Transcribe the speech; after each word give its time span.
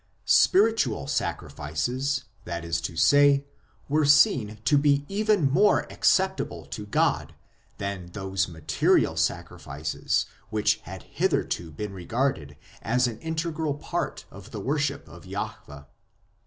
Spiritual 0.25 1.05
sacrifices, 1.05 2.23
that 2.43 2.65
is 2.65 2.81
to 2.81 2.97
say, 2.97 3.45
were 3.87 4.03
seen 4.03 4.57
to 4.65 4.75
be 4.75 5.05
even 5.07 5.47
more 5.51 5.81
acceptable 5.91 6.65
to 6.65 6.87
God 6.87 7.35
than 7.77 8.07
those 8.13 8.47
material 8.47 9.15
sacrifices 9.15 10.25
which 10.49 10.77
had 10.89 11.03
hitherto 11.03 11.69
been 11.69 11.93
regarded 11.93 12.57
as 12.81 13.05
an 13.05 13.19
integral 13.19 13.75
part 13.75 14.25
of 14.31 14.49
the 14.49 14.59
worship 14.59 15.07
of 15.07 15.25
Jahwe. 15.25 15.85